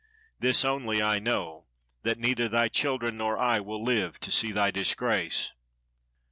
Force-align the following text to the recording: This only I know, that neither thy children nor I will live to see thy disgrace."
This 0.39 0.65
only 0.65 0.99
I 0.99 1.19
know, 1.19 1.67
that 2.01 2.17
neither 2.17 2.49
thy 2.49 2.69
children 2.69 3.17
nor 3.17 3.37
I 3.37 3.59
will 3.59 3.83
live 3.83 4.19
to 4.21 4.31
see 4.31 4.51
thy 4.51 4.71
disgrace." 4.71 5.51